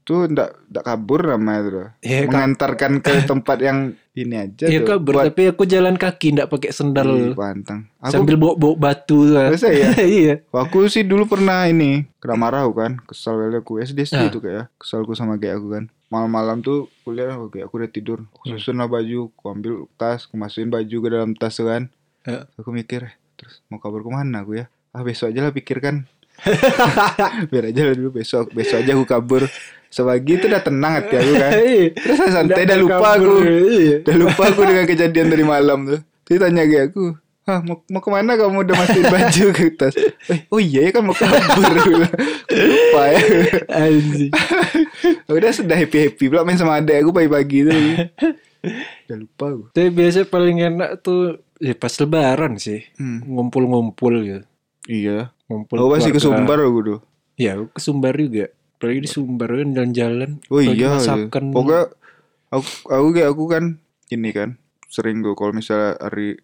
Tuh 0.09 0.25
enggak 0.25 0.57
enggak 0.65 0.83
kabur 0.83 1.21
namanya 1.21 1.59
tuh. 1.61 1.87
Iya, 2.01 2.19
ka- 2.19 2.27
mengantarkan 2.27 2.91
ke 2.97 3.13
tempat 3.29 3.57
yang 3.59 3.77
ini 4.11 4.35
aja 4.35 4.65
iya 4.65 4.81
kabur. 4.81 5.13
buat 5.13 5.29
Tapi 5.29 5.43
aku 5.47 5.63
jalan 5.63 5.93
kaki 5.95 6.33
ndak 6.33 6.49
pakai 6.49 6.69
Ih, 6.69 6.75
sendal. 6.75 7.09
pantang. 7.31 7.85
Aku 7.99 8.09
Sambil 8.11 8.35
bawa-bawa 8.35 8.73
batu. 8.75 9.21
lah. 9.23 9.47
Biasa 9.47 9.69
ya? 9.69 9.93
iya. 10.19 10.41
aku 10.49 10.89
sih 10.89 11.03
dulu 11.03 11.29
pernah 11.29 11.63
ini 11.63 12.09
kena 12.17 12.33
marah 12.35 12.65
aku 12.65 12.73
kan, 12.75 12.97
kesal 13.03 13.37
kali 13.37 13.55
aku 13.55 13.77
SD 13.77 14.03
SD 14.03 14.17
Ah. 14.17 14.27
itu 14.27 14.39
kayak 14.39 14.65
kesal 14.75 15.05
aku 15.05 15.13
sama 15.13 15.37
kayak 15.37 15.55
aku 15.55 15.69
kan. 15.71 15.85
Malam-malam 16.09 16.59
tuh 16.59 16.89
kuliah 16.99 17.37
oh, 17.37 17.47
kayak 17.47 17.69
aku 17.69 17.79
udah 17.79 17.87
tidur. 17.87 18.25
Aku 18.33 18.43
Hmm. 18.43 18.57
susun 18.57 18.75
lah 18.75 18.89
baju, 18.89 19.29
aku 19.29 19.45
ambil 19.47 19.73
tas, 19.93 20.25
aku 20.25 20.35
masukin 20.35 20.67
baju 20.67 20.95
ke 20.97 21.07
dalam 21.07 21.31
tas 21.31 21.53
kan. 21.55 21.93
Ya. 22.23 22.49
Aku 22.57 22.69
mikir, 22.69 23.07
terus 23.35 23.61
mau 23.67 23.77
kabur 23.77 24.01
ke 24.01 24.09
mana 24.09 24.41
aku 24.41 24.57
ya? 24.57 24.65
Ah 24.89 24.99
besok 24.99 25.29
aja 25.29 25.39
lah 25.39 25.53
pikirkan. 25.53 26.09
Biar 27.51 27.63
aja 27.71 27.81
lah 27.89 27.95
dulu 27.95 28.09
besok, 28.21 28.51
besok 28.55 28.83
aja 28.83 28.91
aku 28.95 29.05
kabur. 29.05 29.43
Sebagi 29.89 30.37
itu 30.37 30.45
udah 30.45 30.61
tenang 30.61 30.93
hati 31.01 31.15
aku 31.17 31.33
kan. 31.33 31.51
Iya. 31.65 31.85
Terus 31.97 32.15
saya 32.21 32.31
santai, 32.41 32.63
udah 32.69 32.77
lupa 32.77 32.97
kabur, 32.97 33.15
aku. 33.17 33.33
Iya. 33.49 33.95
Udah 34.05 34.15
lupa 34.17 34.43
aku 34.53 34.61
dengan 34.69 34.85
kejadian 34.85 35.27
dari 35.33 35.45
malam 35.45 35.79
tuh. 35.89 35.99
Dia 36.29 36.37
tanya 36.45 36.63
kayak 36.69 36.93
aku, 36.93 37.17
Hah, 37.49 37.65
mau, 37.65 37.81
mau 37.89 37.97
ke 37.97 38.09
mana 38.13 38.37
kamu 38.37 38.61
udah 38.61 38.75
masukin 38.77 39.05
baju 39.17 39.45
ke 39.57 39.73
tas? 39.73 39.97
Eh, 40.29 40.45
oh 40.53 40.61
iya 40.61 40.85
ya 40.85 40.91
kan 40.93 41.01
mau 41.01 41.17
kabur. 41.17 41.65
Lupa 42.45 43.03
ya. 43.09 43.21
Anjing. 43.73 44.31
Udah 45.25 45.49
sudah 45.49 45.73
happy-happy 45.73 46.29
pula 46.29 46.45
main 46.45 46.61
sama 46.61 46.77
adek 46.77 47.01
aku 47.01 47.09
pagi-pagi 47.09 47.57
itu. 47.65 47.73
Udah 49.09 49.17
lupa 49.17 49.45
aku. 49.49 49.63
Tapi 49.73 49.89
biasa 49.89 50.29
paling 50.29 50.61
enak 50.61 51.01
tuh 51.01 51.41
ya 51.57 51.73
pas 51.73 51.89
lebaran 51.97 52.61
sih. 52.61 52.85
Hmm. 53.01 53.25
Ngumpul-ngumpul 53.25 54.13
gitu. 54.21 54.45
Iya. 54.85 55.33
Ngumpul 55.49 55.75
Oh 55.81 55.89
masih 55.89 56.13
ke 56.13 56.21
keluarga. 56.21 56.45
Sumbar 56.45 56.57
aku 56.61 56.79
tuh. 56.85 56.99
Iya, 57.35 57.51
aku 57.57 57.65
ke 57.73 57.79
Sumbar 57.81 58.13
juga. 58.15 58.45
Apalagi 58.79 58.99
di 59.03 59.09
Sumbar 59.09 59.49
kan 59.51 59.69
jalan-jalan. 59.75 60.29
Oh 60.47 60.61
iya. 60.61 60.95
Masakan. 60.95 61.43
Pokoknya 61.51 61.83
Aku 62.49 62.65
aku 62.89 63.07
kayak 63.13 63.29
aku 63.29 63.45
kan 63.45 63.63
ini 64.09 64.29
kan 64.33 64.57
sering 64.89 65.21
tuh 65.21 65.37
kalau 65.37 65.53
misalnya 65.53 65.93
hari 66.01 66.41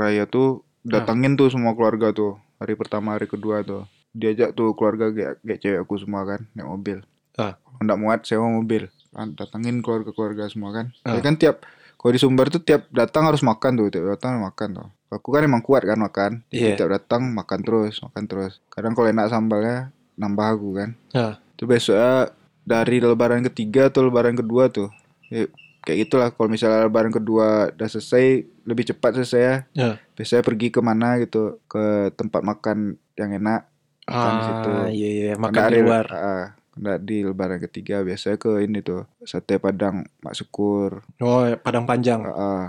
raya 0.00 0.24
tuh 0.24 0.64
datangin 0.80 1.36
tuh 1.36 1.52
semua 1.52 1.76
keluarga 1.76 2.08
tuh 2.16 2.40
hari 2.56 2.72
pertama 2.72 3.20
hari 3.20 3.28
kedua 3.28 3.60
tuh 3.60 3.84
diajak 4.16 4.56
tuh 4.56 4.72
keluarga 4.72 5.12
kayak 5.12 5.44
kayak 5.44 5.60
cewek 5.60 5.80
aku 5.84 6.00
semua 6.00 6.24
kan 6.24 6.48
naik 6.56 6.68
mobil. 6.72 6.98
Ah. 7.36 7.60
Kalau 7.60 7.84
nggak 7.84 8.00
muat 8.00 8.20
sewa 8.24 8.48
mobil. 8.48 8.88
Kan 9.12 9.36
datangin 9.36 9.84
keluarga-keluarga 9.84 10.48
semua 10.48 10.72
kan. 10.72 10.96
Ah. 11.04 11.12
Ya 11.12 11.20
kan 11.20 11.36
tiap 11.36 11.68
kalau 12.00 12.16
di 12.16 12.20
Sumber 12.20 12.48
tuh 12.48 12.64
tiap 12.64 12.88
datang 12.88 13.28
harus 13.28 13.44
makan 13.44 13.76
tuh, 13.76 13.92
tiap 13.92 14.08
datang 14.16 14.40
makan 14.40 14.68
tuh. 14.72 14.88
Aku 15.06 15.30
kan 15.30 15.46
emang 15.46 15.62
kuat 15.62 15.86
kan 15.86 15.98
makan. 15.98 16.42
Iya. 16.50 16.74
tiap 16.74 16.90
datang 16.90 17.30
makan 17.30 17.60
terus, 17.62 18.02
makan 18.02 18.24
terus. 18.26 18.58
Kadang 18.68 18.92
kalau 18.98 19.06
enak 19.06 19.30
sambalnya 19.30 19.94
nambah 20.18 20.46
aku 20.58 20.68
kan. 20.74 20.90
Ah. 21.14 21.38
Itu 21.54 21.64
besoknya 21.70 22.34
dari 22.66 22.98
lebaran 22.98 23.46
ketiga 23.46 23.86
atau 23.86 24.10
lebaran 24.10 24.34
kedua 24.34 24.66
tuh. 24.66 24.90
Ya, 25.30 25.46
kayak 25.86 25.98
gitulah 26.10 26.28
kalau 26.34 26.50
misalnya 26.50 26.90
lebaran 26.90 27.14
kedua 27.14 27.70
udah 27.70 27.88
selesai 27.88 28.42
lebih 28.66 28.84
cepat 28.90 29.22
selesai 29.22 29.40
ya. 29.40 29.56
Ya. 29.72 29.90
Biasanya 30.18 30.42
pergi 30.42 30.74
ke 30.74 30.80
mana 30.82 31.22
gitu 31.22 31.62
ke 31.70 32.10
tempat 32.18 32.42
makan 32.42 32.98
yang 33.14 33.30
enak. 33.38 33.70
Makan 34.10 34.32
di 34.34 34.42
situ. 34.42 34.70
Ah, 34.70 34.88
iya 34.90 35.08
iya, 35.10 35.32
makan 35.38 35.62
di 35.70 35.82
luar. 35.82 36.06
ah, 36.10 36.44
nggak 36.76 36.98
di 37.08 37.16
lebaran 37.24 37.58
ketiga 37.62 38.04
biasanya 38.04 38.36
ke 38.36 38.60
ini 38.66 38.84
tuh 38.84 39.08
sate 39.24 39.56
padang 39.62 40.04
mak 40.20 40.34
syukur. 40.34 41.06
Oh, 41.22 41.46
Padang 41.62 41.86
Panjang. 41.86 42.26
Ah, 42.26 42.34
ah. 42.34 42.62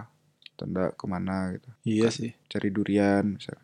Tanda 0.57 0.89
ke 0.91 1.05
mana 1.05 1.53
gitu 1.53 1.69
Iya 1.85 2.09
sih. 2.09 2.33
cari 2.45 2.67
durian 2.67 3.37
misalnya. 3.37 3.63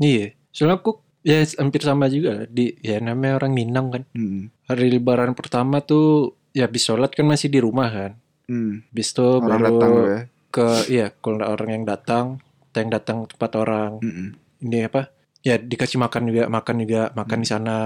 Iya. 0.00 0.26
Soalnya 0.50 0.80
aku 0.80 0.92
ya 1.20 1.44
hampir 1.60 1.84
sama 1.84 2.08
juga 2.08 2.42
lah. 2.42 2.46
di 2.48 2.72
ya 2.80 2.96
namanya 2.98 3.36
orang 3.36 3.52
Minang 3.52 3.86
kan. 3.92 4.02
Hmm. 4.16 4.48
Hari 4.66 4.88
lebaran 4.90 5.36
pertama 5.36 5.78
tuh 5.80 6.32
ya 6.50 6.66
habis 6.66 6.82
sholat 6.82 7.12
kan 7.12 7.28
masih 7.28 7.46
di 7.46 7.60
rumah 7.60 7.86
kan. 7.86 8.12
Hmm. 8.48 8.82
Habis 8.90 9.12
itu 9.12 9.26
Orang 9.38 9.44
baru 9.44 9.64
datang 9.68 9.90
ya. 9.92 10.18
ke 10.50 10.66
iya 10.88 11.06
kalau 11.14 11.44
orang 11.44 11.68
yang 11.70 11.84
datang, 11.84 12.26
yang 12.72 12.90
datang 12.90 13.28
tempat 13.28 13.50
orang. 13.54 13.90
Mm-mm. 14.00 14.28
Ini 14.60 14.88
apa? 14.88 15.12
Ya 15.40 15.56
dikasih 15.56 15.96
makan 15.96 16.28
juga, 16.28 16.44
makan 16.48 16.76
juga, 16.82 17.02
makan 17.14 17.38
di 17.40 17.48
sana. 17.48 17.78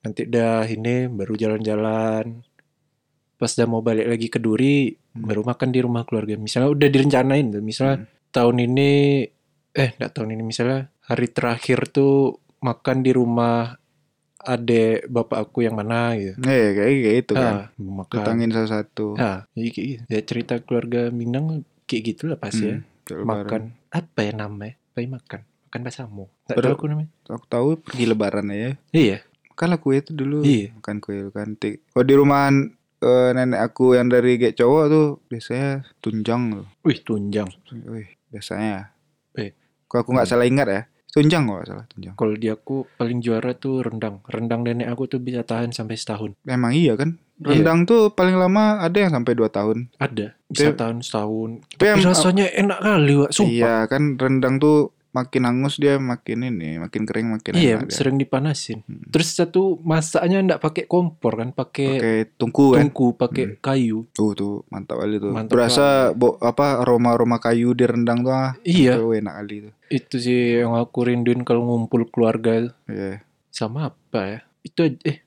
Nanti 0.00 0.24
udah 0.26 0.64
ini 0.64 1.06
baru 1.06 1.36
jalan-jalan. 1.36 2.42
Pas 3.40 3.48
udah 3.50 3.66
mau 3.66 3.80
balik 3.80 4.04
lagi 4.06 4.28
ke 4.28 4.36
Duri, 4.36 4.92
Hmm. 4.92 5.24
baru 5.26 5.42
makan 5.42 5.72
di 5.72 5.80
rumah 5.80 6.04
keluarga. 6.04 6.36
Misalnya 6.36 6.70
udah 6.70 6.86
direncanain 6.86 7.48
tuh. 7.48 7.64
Misalnya 7.64 8.04
tahun 8.30 8.56
ini 8.62 8.90
eh 9.70 9.90
enggak 9.96 10.12
tahun 10.12 10.36
ini 10.36 10.42
misalnya 10.44 10.86
hari 11.02 11.26
terakhir 11.26 11.88
tuh 11.88 12.36
makan 12.60 13.00
di 13.00 13.10
rumah 13.10 13.74
adek 14.38 15.04
bapak 15.06 15.48
aku 15.48 15.64
yang 15.64 15.74
mana 15.74 16.16
gitu. 16.16 16.36
Eh 16.44 16.66
kayak 16.72 16.90
kayak 17.00 17.16
itu 17.18 17.32
kan. 17.32 17.54
Ah, 17.54 17.66
makan. 17.76 18.16
Datangin 18.20 18.50
salah 18.50 18.70
satu. 18.70 19.06
Ah, 19.16 19.44
jadi 19.52 19.68
kayak 19.68 19.86
gitu. 19.88 20.02
Ya 20.08 20.20
cerita 20.22 20.54
keluarga 20.60 21.00
Minang 21.08 21.64
kayak 21.84 22.02
gitu 22.06 22.22
lah 22.30 22.38
pasti 22.38 22.64
ya. 22.66 22.76
Hmm, 22.78 23.20
lebaran. 23.20 23.44
Makan 23.44 23.62
apa 23.90 24.18
ya 24.22 24.32
namanya? 24.32 24.74
Apa 24.92 24.98
ya 25.00 25.08
makan? 25.10 25.40
Makan 25.66 25.80
basamu. 25.82 26.24
Tak 26.46 26.56
tahu 26.56 26.72
aku 26.72 26.86
namanya. 26.86 27.10
Aku 27.26 27.46
tahu 27.46 27.68
pergi 27.78 28.04
lebaran 28.04 28.46
aja. 28.48 28.70
Iya. 28.90 29.18
Makan 29.50 29.66
lah 29.68 29.78
kue 29.78 29.94
itu 29.98 30.10
dulu. 30.10 30.40
Iya. 30.40 30.72
Makan 30.78 30.96
kue 30.98 31.18
kantik. 31.30 31.74
Kalau 31.90 32.04
di 32.06 32.14
rumahan 32.14 32.54
eh, 33.00 33.30
nenek 33.32 33.60
aku 33.60 33.96
yang 33.96 34.08
dari 34.08 34.36
gek 34.36 34.56
cowok 34.56 34.84
tuh 34.88 35.06
biasanya 35.26 35.84
tunjang 36.00 36.42
tuh. 36.54 36.66
Wih, 36.84 36.98
tunjang. 37.00 37.48
Wih, 37.88 38.08
biasanya. 38.28 38.92
Eh. 39.36 39.52
Kalau 39.88 40.00
aku 40.04 40.10
nggak 40.14 40.28
salah 40.28 40.46
ingat 40.46 40.68
ya. 40.68 40.82
Tunjang 41.10 41.42
kok 41.50 41.66
salah 41.66 41.84
tunjang. 41.90 42.14
Kalau 42.14 42.34
di 42.38 42.46
aku 42.46 42.86
paling 42.94 43.18
juara 43.18 43.50
tuh 43.58 43.82
rendang. 43.82 44.22
Rendang 44.30 44.62
nenek 44.62 44.86
aku 44.86 45.10
tuh 45.10 45.18
bisa 45.18 45.42
tahan 45.42 45.74
sampai 45.74 45.98
setahun. 45.98 46.38
Emang 46.46 46.70
iya 46.70 46.94
kan? 46.94 47.18
Iya. 47.42 47.58
Rendang 47.58 47.82
tuh 47.82 48.14
paling 48.14 48.38
lama 48.38 48.78
ada 48.78 48.94
yang 48.94 49.10
sampai 49.10 49.34
2 49.34 49.50
tahun. 49.50 49.90
Ada. 49.98 50.38
Bisa 50.46 50.70
Tapi- 50.70 50.78
tahan 50.78 50.98
setahun. 51.02 51.50
Tapi 51.74 51.86
Tapi 51.98 52.06
rasanya 52.06 52.46
enak 52.54 52.78
kali, 52.78 53.12
Wak. 53.18 53.30
Sumpah. 53.34 53.50
Iya 53.50 53.74
kan 53.90 54.02
rendang 54.22 54.62
tuh 54.62 54.94
makin 55.10 55.42
hangus 55.42 55.74
dia 55.74 55.96
makin 55.96 56.46
ini, 56.46 56.78
makin 56.78 57.02
kering 57.02 57.28
makin 57.30 57.52
Iya, 57.52 57.76
enak 57.76 57.88
dia. 57.88 57.96
sering 57.96 58.14
dipanasin. 58.14 58.80
Hmm. 58.82 59.02
Terus 59.06 59.28
satu 59.32 59.78
masaknya 59.80 60.38
enggak 60.38 60.60
pakai 60.60 60.84
kompor 60.84 61.34
kan, 61.34 61.50
pakai 61.50 61.88
Pakai 61.92 62.16
tungku 62.32 62.72
kan. 62.72 62.86
tungku, 62.86 63.06
pakai 63.14 63.58
kayu. 63.58 64.06
Tuh 64.10 64.32
tuh 64.32 64.54
mantap 64.68 64.98
kali 64.98 65.16
tuh. 65.16 65.30
Mantap 65.30 65.50
Berasa 65.50 65.86
bo, 66.12 66.38
apa 66.38 66.78
aroma-aroma 66.78 67.36
kayu 67.36 67.72
di 67.72 67.84
rendang 67.84 68.20
tuh 68.20 68.30
ah. 68.30 68.54
Iya, 68.62 68.96
Tuh 68.96 69.12
enak 69.12 69.34
kali 69.36 69.56
tuh. 69.62 69.74
itu 69.88 70.16
sih 70.16 70.40
yang 70.58 70.72
aku 70.72 71.02
rinduin 71.02 71.42
kalau 71.42 71.66
ngumpul 71.66 72.06
keluarga 72.06 72.70
Iya. 72.86 73.26
sama 73.48 73.90
apa 73.90 74.20
ya? 74.22 74.40
Itu 74.62 74.86
eh 75.02 75.26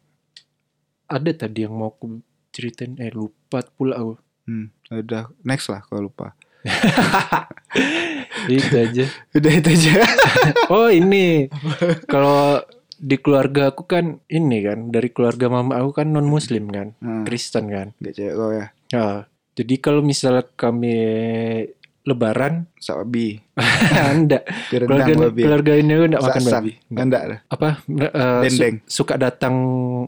ada 1.05 1.29
tadi 1.29 1.61
yang 1.61 1.73
mau 1.73 1.91
aku 1.91 2.23
ceritain 2.49 2.95
eh 2.97 3.11
lupa 3.11 3.59
pula 3.69 3.97
aku. 3.97 4.13
Hmm. 4.43 4.71
Udah 4.89 5.27
next 5.41 5.67
lah 5.67 5.83
kalau 5.83 6.07
lupa. 6.07 6.31
itu 8.51 8.75
aja. 8.75 9.05
Udah 9.35 9.51
itu 9.51 9.69
aja. 9.69 9.93
Oh, 10.73 10.91
ini. 10.91 11.47
Kalau 12.11 12.59
di 12.99 13.15
keluarga 13.19 13.71
aku 13.71 13.83
kan 13.83 14.23
ini 14.27 14.63
kan 14.63 14.87
dari 14.87 15.11
keluarga 15.11 15.51
mama 15.51 15.75
aku 15.79 15.91
kan 15.91 16.07
non 16.07 16.23
muslim 16.23 16.71
kan, 16.71 16.95
Nah, 17.03 17.27
Kristen 17.27 17.67
kan. 17.67 17.91
gak 17.99 18.15
cewek 18.15 18.33
kau 18.33 18.51
ya. 18.55 18.67
Ya, 18.93 19.07
jadi 19.59 19.75
kalau 19.77 19.99
misalnya 19.99 20.47
kami 20.55 20.95
lebaran 22.03 22.67
enggak 24.13 24.43
Di 24.67 24.75
rendang 24.75 24.97
keluarga 24.99 25.13
babi. 25.25 25.41
keluarga 25.41 25.71
ini 25.73 25.91
enggak 25.93 26.21
makan 26.21 26.43
babi 26.43 26.71
Enggak. 26.91 27.21
Dah. 27.23 27.39
apa 27.47 27.67
eh, 27.85 28.11
su- 28.45 28.59
Dendeng. 28.59 28.75
suka 28.85 29.15
datang 29.15 29.55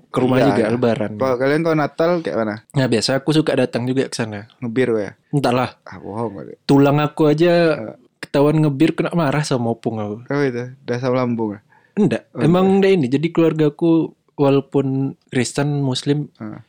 ke 0.05 0.17
rumah 0.17 0.37
Iya, 0.37 0.45
juga 0.45 0.61
iya. 0.61 0.71
lebaran 0.71 1.11
Kalau 1.15 1.35
kalian 1.37 1.61
kalau 1.61 1.77
Natal 1.77 2.11
kayak 2.19 2.37
mana? 2.37 2.55
nah 2.69 2.85
biasa 2.85 3.09
aku 3.15 3.29
suka 3.31 3.51
datang 3.53 3.83
juga 3.83 4.05
ke 4.05 4.13
sana 4.13 4.51
Ngebir 4.59 4.89
ya? 4.93 5.11
entahlah 5.29 5.79
Ah 5.81 5.97
bohong 5.97 6.35
tulang 6.65 6.99
aku 6.99 7.27
aja 7.27 7.53
Eh. 7.73 7.95
ketahuan 8.17 8.57
ngebir 8.57 8.91
kena 8.91 9.11
marah 9.11 9.41
sama 9.41 9.71
opung 9.71 9.95
aku 9.97 10.15
Kau 10.25 10.41
itu 10.41 10.75
udah 10.77 10.97
sama 10.97 11.15
lambung. 11.17 11.55
ya? 11.55 11.59
enggak 11.95 12.27
Oh, 12.29 12.41
emang 12.41 12.65
enggak 12.73 12.91
ini 12.93 13.07
jadi 13.07 13.27
keluarga 13.29 13.65
aku 13.67 14.11
walaupun 14.35 14.85
Kristen 15.25 15.79
Muslim 15.79 16.27
Ah. 16.35 16.59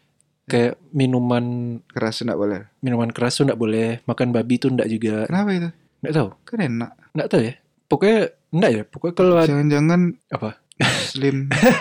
Kayak 0.47 0.75
minuman 0.88 1.79
Keras 1.87 2.21
enggak 2.21 2.37
boleh. 2.37 2.61
minuman 2.79 3.09
keras 3.09 3.35
tuh 3.35 3.45
enggak 3.45 3.59
boleh 3.59 3.99
makan 4.03 4.31
babi 4.31 4.57
tuh 4.57 4.71
enggak 4.71 4.88
juga 4.88 5.26
Kenapa 5.26 5.50
itu? 5.50 5.69
enggak 6.00 6.12
tahu 6.15 6.29
Kan 6.45 6.59
enak. 6.61 6.91
enggak 7.12 7.29
tahu 7.29 7.41
ya 7.43 7.53
pokoknya 7.85 8.19
enggak 8.50 8.71
ya 8.71 8.83
pokoknya 8.85 9.15
kalau 9.15 9.35
Jangan-jangan 9.41 10.00
apa 10.29 10.50
Muslim 10.76 11.37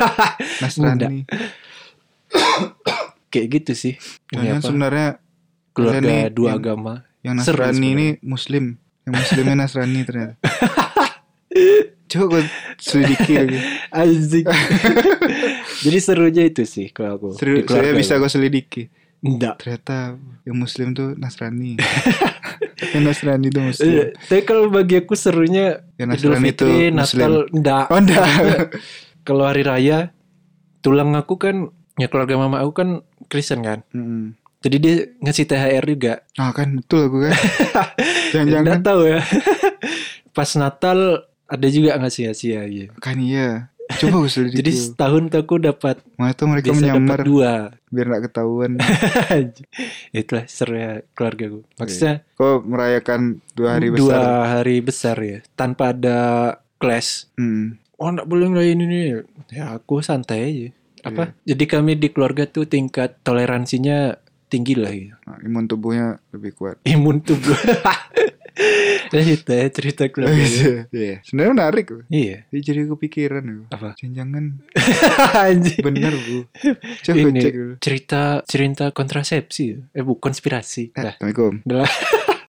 Nasrani. 0.62 1.20
kayak 3.30 3.48
gitu 3.54 3.72
sih 3.76 3.94
ini 4.30 4.46
Jangan 4.46 4.56
apa 4.56 4.66
sebenarnya 4.66 5.08
keluarga 5.72 6.30
dua 6.30 6.48
yang- 6.48 6.58
agama 6.58 6.94
yang 7.20 7.34
Nasrani 7.36 7.88
ini 7.92 8.08
Muslim. 8.22 8.78
Yang 9.04 9.14
Muslimnya 9.20 9.56
Nasrani 9.58 10.00
ternyata. 10.02 10.34
Coba 12.16 12.40
gue 12.40 12.44
selidiki. 12.80 13.34
Anjing. 13.92 14.48
Jadi 15.84 15.98
serunya 16.00 16.44
itu 16.48 16.64
sih 16.64 16.88
kalau 16.96 17.20
aku. 17.20 17.28
Seru, 17.36 17.60
saya 17.68 17.92
bisa 17.92 18.16
gue 18.16 18.32
selidiki. 18.32 18.84
Enggak. 19.20 19.60
Ternyata 19.60 20.16
yang 20.48 20.56
Muslim 20.56 20.96
tuh 20.96 21.12
Nasrani. 21.20 21.76
yang 22.96 23.04
Nasrani 23.04 23.52
tuh 23.52 23.62
Eh, 23.62 23.68
Muslim. 23.68 23.94
Tapi 24.16 24.42
kalau 24.48 24.72
bagi 24.72 24.96
aku 25.04 25.14
serunya 25.20 25.84
Yang 26.00 26.08
Nasrani 26.24 26.50
itu. 26.56 26.66
Natal, 26.96 27.34
enggak. 27.52 27.86
Oh 27.92 28.00
enggak. 28.00 28.26
Kalau 29.28 29.44
hari 29.44 29.68
raya, 29.68 30.16
tulang 30.80 31.12
aku 31.20 31.36
kan, 31.36 31.74
ya 32.00 32.08
keluarga 32.08 32.40
mama 32.40 32.64
aku 32.64 32.72
kan 32.72 32.90
Kristen 33.28 33.60
kan. 33.66 33.84
Mm-mm. 33.92 34.38
Jadi 34.62 34.78
dia 34.82 34.96
ngasih 35.22 35.46
THR 35.46 35.86
juga. 35.86 36.14
Ah 36.42 36.50
kan 36.56 36.80
betul 36.80 37.10
aku 37.12 37.18
kan. 37.28 37.34
Enggak 37.34 37.90
Jangan-jangan 38.34 38.82
tahu 38.82 39.02
ya. 39.10 39.22
Pas 40.34 40.50
Natal 40.58 41.00
ada 41.46 41.68
juga 41.68 41.96
ngasih-ngasih 41.96 42.50
ya. 42.50 42.64
gitu. 42.66 42.92
kan 42.98 43.18
iya. 43.18 43.70
Coba 43.86 44.26
selidiki. 44.26 44.58
Jadi 44.60 44.72
setahun 44.74 45.30
tuh 45.30 45.40
aku 45.40 45.56
dapat 45.60 46.02
Mana 46.16 46.34
tuh 46.34 46.50
mereka 46.50 46.74
bisa 46.74 46.90
menyamar 46.90 47.22
dapat 47.22 47.28
dua. 47.28 47.52
biar 47.88 48.06
nggak 48.08 48.24
ketahuan. 48.26 48.72
Itulah 50.12 50.46
serunya 50.48 50.92
keluarga 51.14 51.46
gue. 51.48 51.64
Maksudnya 51.78 52.26
Kok 52.34 52.66
merayakan 52.66 53.22
dua 53.54 53.70
hari 53.72 53.88
dua 53.90 53.98
besar? 54.10 54.26
hari 54.52 54.76
besar 54.80 55.16
ya 55.18 55.40
tanpa 55.54 55.92
ada 55.92 56.18
kelas 56.76 57.30
Hmm. 57.38 57.78
oh 57.96 58.10
nggak 58.10 58.26
boleh 58.26 58.48
ngelain 58.50 58.82
ini 58.82 59.00
ya 59.48 59.72
aku 59.72 60.02
santai 60.02 60.40
aja 60.44 60.68
apa 61.06 61.32
Iya. 61.38 61.56
jadi 61.56 61.64
kami 61.70 61.92
di 61.96 62.10
keluarga 62.10 62.44
tuh 62.44 62.66
tingkat 62.66 63.16
toleransinya 63.22 64.20
tinggi 64.48 64.74
lah 64.78 64.92
gitu. 64.94 65.16
Nah, 65.26 65.38
imun 65.42 65.66
tubuhnya 65.66 66.18
lebih 66.32 66.52
kuat. 66.56 66.78
imun 66.94 67.22
tubuh 67.22 67.58
itu 69.36 69.52
ya 69.52 69.68
cerita 69.68 70.08
keluarga 70.08 70.40
gue. 70.40 70.88
Iya. 70.96 71.16
Sebenarnya 71.28 71.52
menarik. 71.52 71.86
Bu. 71.92 72.02
iya 72.08 72.48
Ini 72.50 72.60
jadi 72.64 72.82
kepikiran 72.88 73.44
bu. 73.44 73.64
apa 73.68 73.96
Jangan 74.00 74.56
bener 75.84 76.14
bu. 76.16 76.38
Coba 77.04 77.18
ini 77.20 77.40
cek 77.44 77.54
dulu. 77.54 77.74
cerita 77.84 78.22
cerita 78.48 78.86
kontrasepsi 78.96 79.92
eh 79.92 80.04
bu 80.04 80.16
konspirasi 80.18 80.96
Eh. 80.96 81.20
Assalamualaikum. 81.20 81.62